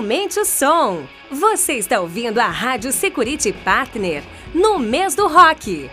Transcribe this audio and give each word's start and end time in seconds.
Aumente 0.00 0.40
o 0.40 0.46
som. 0.46 1.06
Você 1.30 1.74
está 1.74 2.00
ouvindo 2.00 2.38
a 2.38 2.48
Rádio 2.48 2.90
Security 2.90 3.52
Partner 3.52 4.22
no 4.54 4.78
mês 4.78 5.14
do 5.14 5.28
rock. 5.28 5.90